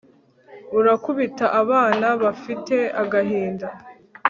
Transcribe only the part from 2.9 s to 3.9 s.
agahinda